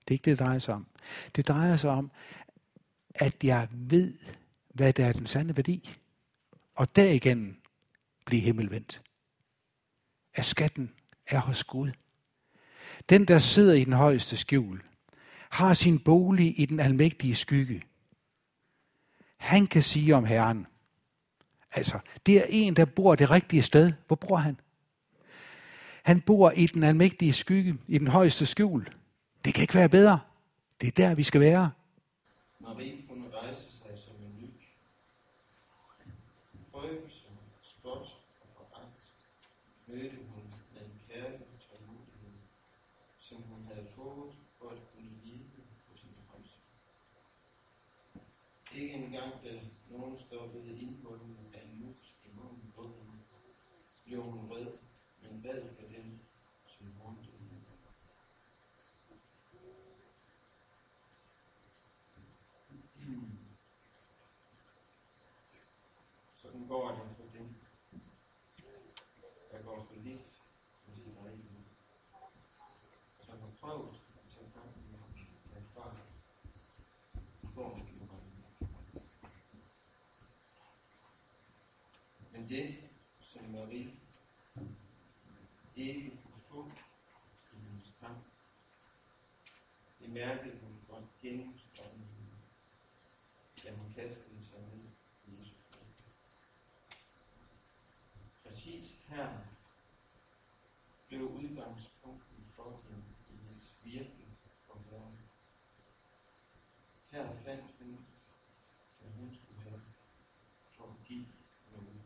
[0.00, 0.86] Det er ikke det, det drejer sig om.
[1.36, 2.10] Det drejer sig om,
[3.14, 4.14] at jeg ved,
[4.74, 5.96] hvad der er den sande værdi.
[6.74, 7.63] Og derigennem
[8.24, 9.02] blive himmelvendt.
[10.34, 10.94] At skatten
[11.26, 11.90] er hos Gud.
[13.08, 14.82] Den, der sidder i den højeste skjul,
[15.50, 17.82] har sin bolig i den almægtige skygge.
[19.36, 20.66] Han kan sige om Herren,
[21.72, 23.92] altså, det er en, der bor det rigtige sted.
[24.06, 24.60] Hvor bor han?
[26.02, 28.88] Han bor i den almægtige skygge, i den højeste skjul.
[29.44, 30.20] Det kan ikke være bedre.
[30.80, 31.70] Det er der, vi skal være.
[32.60, 34.48] Marie kunne rejse sig som en ny.
[36.72, 37.26] Prøvelse,
[37.62, 38.06] spot
[38.40, 39.12] og foragt
[39.86, 42.36] mødte hun med en kærlig tålmodighed,
[43.18, 45.44] som hun havde fået for at kunne lide
[45.88, 46.58] på sin frelse.
[48.74, 49.52] Ikke engang da
[49.90, 53.18] nogen stoppede indholdet af en mus i munden på hende,
[54.04, 54.66] blev hun vred,
[55.22, 56.18] men bad for dem,
[56.66, 57.54] som håndte hende.
[66.42, 67.54] Sådan går det for dem,
[69.50, 70.22] der går for lidt
[70.84, 71.66] for sin egen
[73.26, 75.10] som har prøvet at tage kampen med ham,
[75.54, 75.96] men far
[77.42, 78.44] i går i regnen.
[82.32, 83.92] Men det, som Marie
[85.76, 86.70] ikke kunne få
[87.52, 88.24] i hendes kamp,
[90.00, 92.32] det mærkede hun fra gennemstrømningen,
[93.64, 94.84] da hun kastede sig ned
[95.26, 95.53] i Jesu
[98.64, 99.28] Præcis her
[101.08, 104.26] blev udgangspunktet for hende i hendes virke
[104.66, 105.18] for Herren.
[107.10, 108.06] Her fandt hun,
[109.00, 109.80] hvad hun skulle have
[110.76, 111.26] for at give
[111.72, 112.04] noget.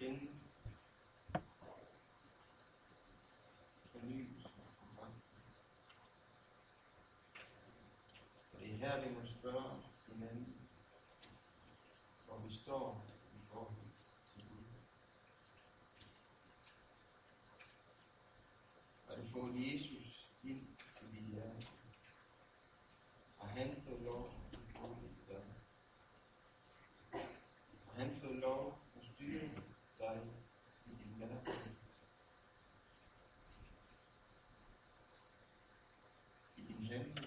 [0.00, 0.32] Her finde
[3.92, 4.48] fornyelse
[4.80, 5.12] og kraft.
[8.52, 9.82] Og det er her, vi må spørge
[10.12, 10.56] hinanden,
[12.26, 13.74] hvor vi står i forhold
[14.34, 14.64] til Gud.
[19.08, 20.66] Har du fået Jesus ind
[21.02, 21.66] i dit hjerte?
[23.38, 25.42] Har han fået lov at bo i dig?
[27.86, 29.48] Har han fået lov at styre
[29.98, 30.20] dig
[30.86, 31.54] i din hverdag?
[36.56, 37.18] I din handling?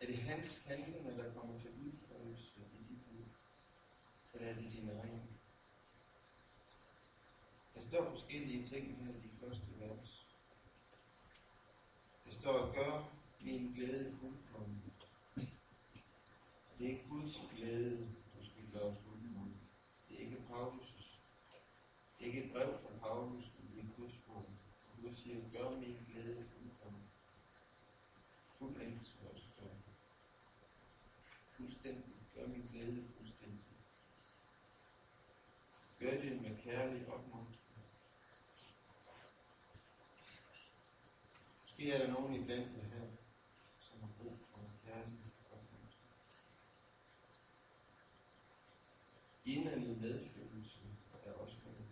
[0.00, 3.24] Er det hans handlinger, der kommer til udførelse i dit liv?
[4.34, 5.22] Eller er det dine egne?
[7.74, 10.26] Der står forskellige ting her i de første vers.
[12.24, 14.82] Der står, gør min glæde fuldkommen.
[16.78, 19.60] Det er ikke Guds glæde, du skal gøre fuldkommen.
[20.08, 21.18] Det er ikke Paulus'
[22.18, 24.46] Det er ikke et brev fra Paulus, men det er Guds ord.
[25.02, 27.02] Gud siger, gør min glæde fuldkommen.
[28.58, 29.76] Fuldendt, står der står.
[31.46, 32.14] Fuldstændig.
[32.34, 33.64] Gør min glæde fuldstændig.
[36.00, 37.58] Gør det med kærlig opmuntring.
[41.62, 43.06] Måske er der nogen i blandt jer her,
[43.80, 45.18] som har brug for en kærlig
[45.50, 46.10] opmuntring.
[49.44, 50.80] Inderlig medfølelse
[51.24, 51.88] er også noget.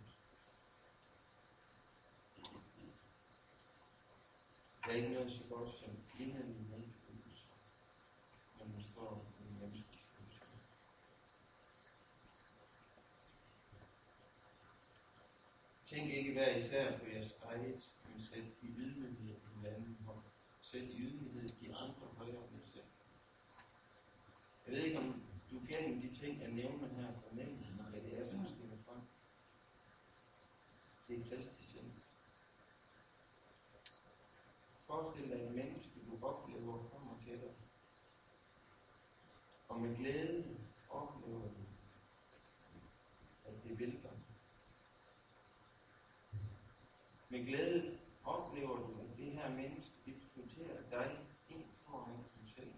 [4.85, 7.47] Der er ikke noget så godt som inderlig medfølelse,
[8.59, 10.57] når man står i en menneskelig situation.
[15.87, 20.19] Tænk ikke hver især på jeres eget, men sæt i ydmyghed i hinanden hånd.
[20.61, 22.85] Sæt i ydmyghed de andre højere end jer selv.
[24.65, 28.25] Jeg ved ikke, om du gennem de ting, jeg nævner her, fornemmer, hvad det er,
[28.25, 29.01] som skinner frem.
[31.07, 31.91] Det er Kristi sind.
[34.87, 37.55] Forestil dig en menneske, du oplever, kommer til dig.
[39.69, 40.57] Og med glæde
[40.89, 41.63] oplever du,
[43.45, 44.17] at det vil dig.
[47.29, 51.19] Med glæde oplever du, at det her menneske, det prioriterer dig
[51.49, 52.73] ind foran dig selv.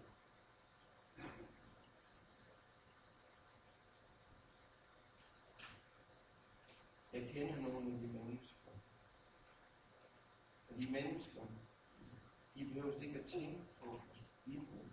[7.12, 8.70] Jeg kender nogle af de mennesker.
[10.70, 11.42] Og de mennesker,
[12.54, 14.90] de behøver ikke at tænke på at skulle.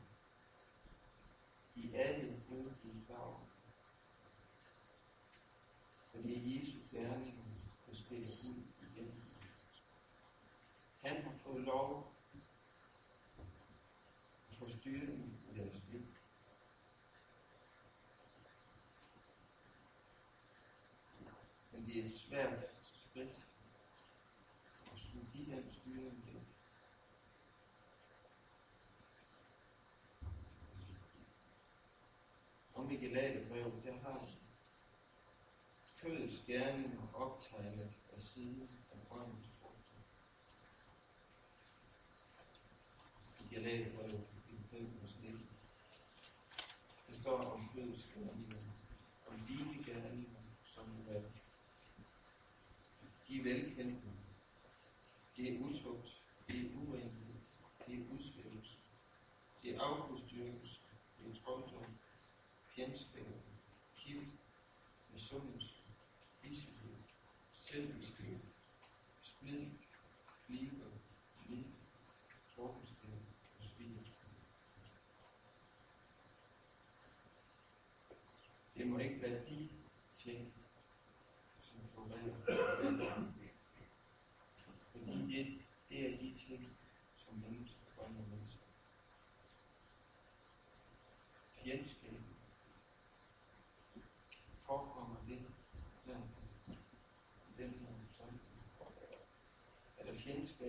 [1.76, 3.45] De alle mulige farver.
[6.06, 7.34] For det er Jesu gerning,
[7.88, 9.23] der skiller ud igen.
[11.02, 12.13] Han har fået lov
[14.50, 16.06] at få styringen i deres liv.
[21.71, 23.50] Men det er et svært skridt
[24.91, 26.37] at skulle give den styring til.
[33.18, 34.30] Om brev, jeg har
[36.02, 39.74] kødets gerninger optegnet af siden af åndens frugt.
[43.40, 45.50] I Galaterbrevet, i 5 vers 19.
[47.08, 48.58] Der står om kødets gerninger,
[49.28, 51.22] om dine gerninger, som er
[53.28, 54.08] de er velkendte.
[55.38, 56.17] Det er utugt.
[62.78, 63.08] James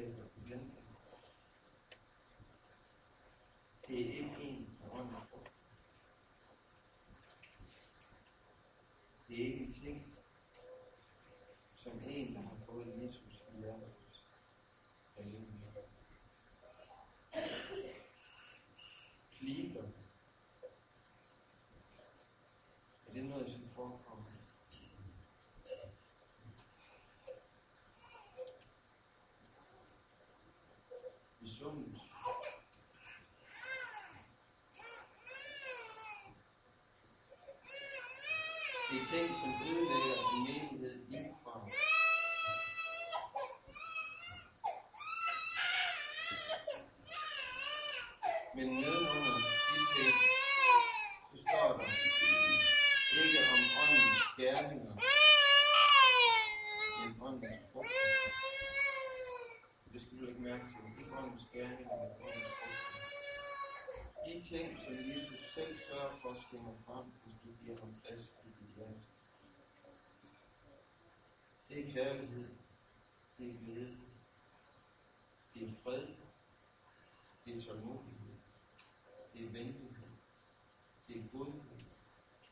[0.01, 0.85] der fjendskaber blandt dem?
[3.89, 5.53] Det er ikke en af åndens frugt.
[9.29, 10.17] Det er ikke en ting,
[11.75, 13.95] som en, der har fået Jesus i hjertet.
[15.17, 15.83] Halleluja.
[19.33, 19.83] Kliber.
[23.07, 24.25] Er det noget, som forekommer?
[31.41, 32.09] Misundelse.
[38.91, 41.55] Det er ting, som ødelægger en menighed indfra.
[48.57, 49.37] Men nedenunder
[49.69, 50.17] de ting,
[51.31, 51.89] så står der
[53.23, 54.95] ikke om åndens gerninger,
[56.99, 58.11] men åndens frugter.
[59.93, 60.83] Det skal du ikke mærke til.
[61.01, 62.99] Ikke åndens gerninger, men åndens frugter.
[64.29, 68.49] De ting, som Jesus selv sørger for, skinner frem, hvis du giver ham plads i
[68.59, 69.01] dit hjerte.
[71.69, 72.49] Det er kærlighed.
[73.39, 73.99] din glæde.
[75.55, 76.07] din fred.
[77.45, 78.37] din tålmodighed.
[79.33, 80.09] din venlighed.
[81.09, 81.81] din godhed,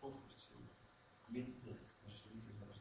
[0.01, 0.67] trofasthed,
[1.29, 2.75] mildhed og synlighed.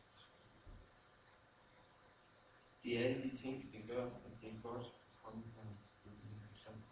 [2.84, 5.64] Det er alle de ting, der gør, at det er godt at komme her
[6.06, 6.90] i den forsamling.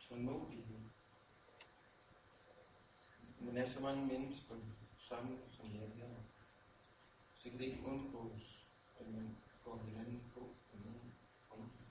[0.00, 0.76] Tålmodighed.
[3.46, 4.54] Men er så mange mennesker
[4.98, 6.14] samlet, som jeg er her,
[7.34, 11.12] så kan det ikke undgås, at man går hinanden på på nogen
[11.48, 11.84] punkter.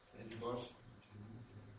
[0.00, 1.72] Så er det godt med tålmodighed.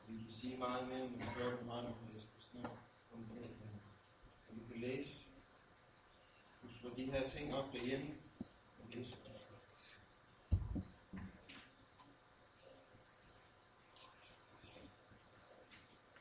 [0.00, 2.78] Og Vi kan sige meget mere, men klokken render, og jeg skal snakke
[3.12, 3.36] om det.
[3.38, 3.48] her.
[4.48, 5.26] Og vi kan læse.
[6.62, 8.14] Du slår de her ting op derhjemme
[8.78, 9.16] og læser.
[9.16, 9.28] dem.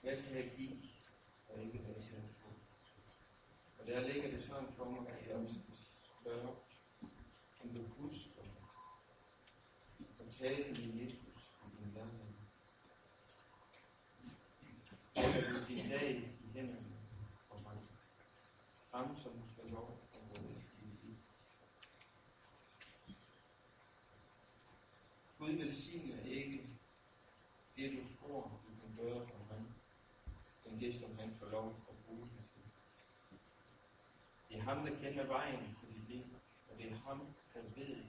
[0.08, 0.78] Hvad kan jeg give,
[1.50, 2.50] og ikke hvad jeg kan få?
[3.80, 5.60] Og der ligger det sådan for mig, at jeg også
[6.22, 6.56] spørge,
[7.64, 8.42] om du husker
[10.20, 12.34] at tale med Jesus i din hverdag.
[15.16, 16.98] Lægger du din dag i hænderne
[17.50, 17.78] på ham.
[18.94, 21.16] Ham, som skal lov at gå i dit liv.
[25.40, 26.70] Gud velsigner ikke
[27.78, 29.68] det, du tror, du kan gøre for ham,
[30.66, 32.58] men det, som han får lov at bruge dig til.
[34.50, 36.24] Det er ham, der kender vejen til dit liv,
[36.70, 38.04] og det er ham, der ved,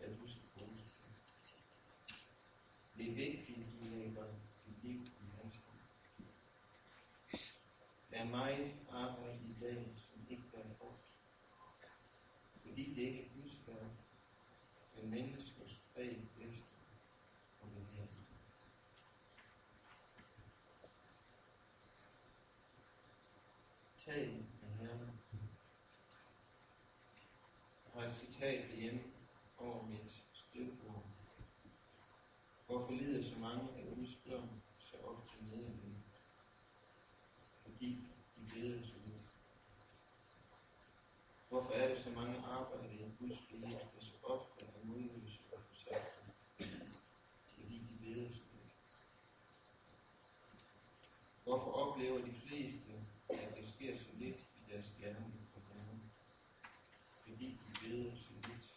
[0.00, 1.04] at du skal bruges til.
[2.96, 4.24] Det er vigtigt, at du lægger
[4.66, 5.80] dit liv i hans hånd.
[8.10, 11.16] Der er meget arbejde i dag, som ikke er hårdt.
[12.60, 13.90] fordi det ikke er Guds værk,
[14.96, 16.76] men menneskers fag efter
[17.60, 18.06] og det her.
[23.96, 25.20] Tal med Herren.
[28.30, 29.00] Jeg har citat
[29.58, 31.04] over mit skrivebord.
[32.66, 35.94] Hvorfor lider så mange af Guds børn så ofte nederlag?
[37.62, 37.98] Fordi
[38.36, 39.34] de glæder så lidt.
[41.48, 45.62] Hvorfor er der så mange arbejder i Guds rige, der så ofte er modløse og
[45.68, 46.32] forsagte?
[47.54, 48.74] Fordi de glæder så lidt.
[51.44, 52.92] Hvorfor oplever de fleste,
[53.28, 56.10] at der sker så lidt i deres gerning for Herren?
[57.40, 58.74] Fordi de beder så lidt.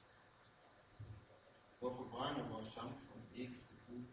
[1.79, 4.03] Hvorfor brænder vores samfund ikke for Gud?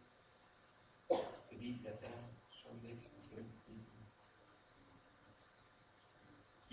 [1.48, 2.18] Fordi der er
[2.50, 4.06] så lidt bøn i den.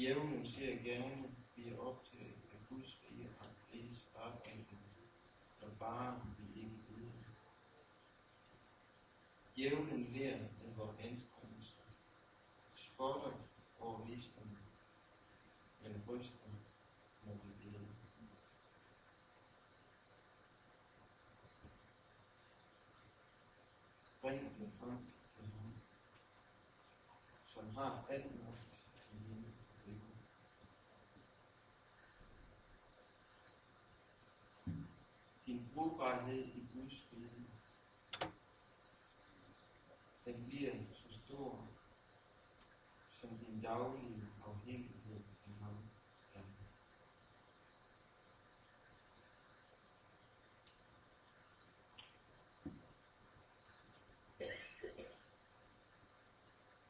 [0.08, 4.66] Djævlen ser gerne, blive optaget af Guds rige og riges arbejde,
[5.62, 7.12] og bare vi ikke beder.
[9.56, 11.84] Djævlen lærer af vores anstrengelser,
[12.76, 13.32] spotter
[13.80, 14.58] over visdom,
[15.84, 16.50] men ryster,
[17.26, 17.86] når vi beder.
[24.22, 24.98] Bring det frem
[25.36, 25.74] til ham,
[27.48, 30.02] som har alt magt i himmel og jord.
[35.46, 37.48] Din brugbarhed i Guds rige,
[40.26, 41.68] den bliver så stor,
[43.12, 45.76] som din daglige afhængighed af ham
[46.34, 46.42] er.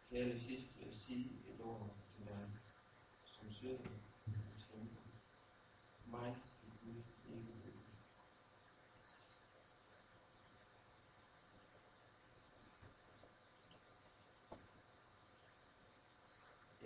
[0.10, 2.50] Kære sidst vil jeg sige et ord til dig,
[3.26, 3.80] som søger
[4.26, 5.02] og tænker.
[6.06, 6.36] Mig
[6.68, 7.74] i Gud ikke ved.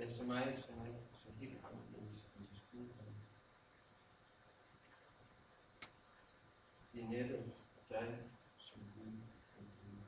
[0.01, 3.13] Ja, så mig, så mig, så helt anderledes end det skulle være.
[6.93, 7.45] Det er netop
[7.89, 8.19] dig,
[8.57, 9.17] som Gud
[9.53, 10.03] kan bruge.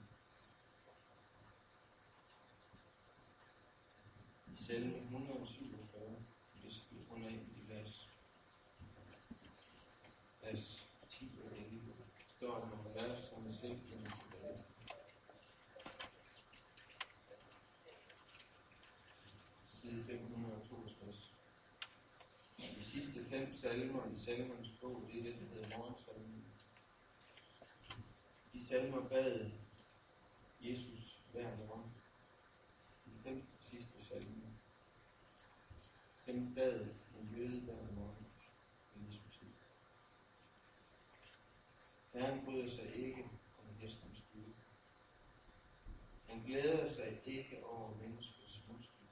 [4.53, 6.15] I salme 147,
[6.63, 8.09] det skal vi runde af i vers,
[10.41, 11.93] der vers 10 og 11,
[12.37, 14.63] står der nogle vers, som er selvkendende tilbage.
[19.93, 21.33] Side 562.
[22.57, 26.45] De sidste fem salmer i salmernes bog, det er det, der hedder morgensalmen.
[28.53, 29.51] De salmer bad
[30.61, 31.91] Jesus hver morgen.
[33.05, 34.49] De fem sidste salmer.
[36.25, 36.87] Dem bad
[37.19, 38.25] en jøde hver morgen
[38.95, 39.47] i Jesu tid.
[42.13, 43.23] Herren bryder sig ikke
[43.59, 44.63] om hestens styrke.
[46.27, 49.03] Han glæder sig ikke over menneskets muskler,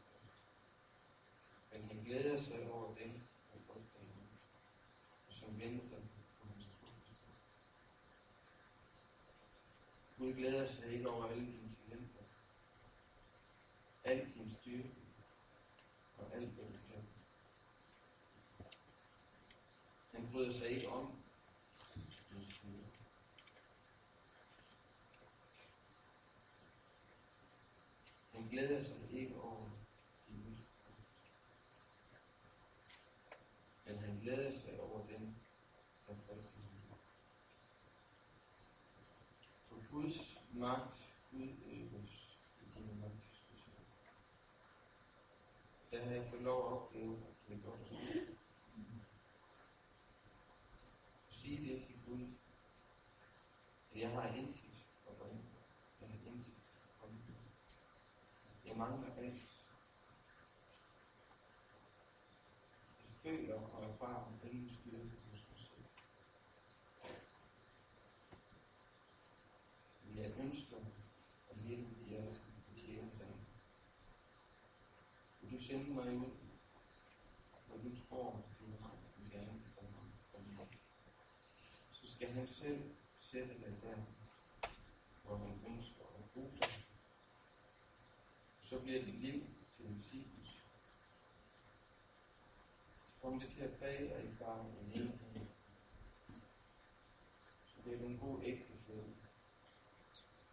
[1.71, 4.23] men han glæder sig over dem, der frygter ham,
[5.27, 5.99] og som venter
[6.39, 7.33] på hans trofasthed.
[10.17, 12.23] Gud glæder sig ikke over alle dine talenter,
[14.03, 14.95] al din styrke
[16.17, 17.07] og alt, hvad du kan.
[20.11, 21.21] Han bryder sig ikke om.
[28.31, 29.65] Han glæder sig ikke over
[30.27, 30.91] din muskler,
[33.85, 35.35] men han glæder sig over den,
[36.07, 36.97] der frygter ham.
[39.67, 43.85] For Guds magt udøves i dine magtdiskussioner.
[45.91, 47.97] Der har jeg fået lov at opleve, at det er godt at stå.
[51.81, 52.27] Sige det til Gud,
[53.91, 55.41] at jeg har intet at bringe.
[56.01, 56.53] Jeg har intet
[56.83, 57.19] at bringe.
[58.65, 59.65] Jeg mangler alt.
[62.99, 65.85] Jeg føler og erfarer ingen styrke hos mig selv.
[70.05, 70.77] Men jeg ønsker
[71.49, 72.27] at hjælpe jer
[72.71, 73.35] at tjene dig.
[75.41, 76.31] Vil du sende mig ud,
[77.67, 80.67] hvor du tror, du har en gerne for mig, for mig.
[81.91, 83.97] Så skal han selv sætte dig der,
[85.23, 86.85] hvor han ønsker at bruge dig.
[88.59, 90.57] Så bliver dit liv til en velsignelse.
[92.95, 95.45] Så kommer det til at præge dig ikke bare en enhed.
[97.65, 99.15] Så bliver du en god ægtefælle.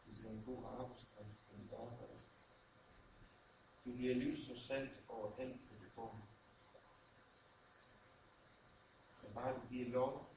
[0.07, 2.19] Du bliver en god arbejdskraft på dit arbejde.
[3.85, 6.21] Du bliver lys og salt over alt, hvad du går.
[9.23, 10.28] Og bare du giver lov